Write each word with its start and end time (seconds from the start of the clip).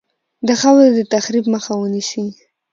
د 0.47 0.49
خاورې 0.61 0.89
د 0.97 0.99
تخریب 1.13 1.45
مخه 1.53 1.73
ونیسي. 1.77 2.25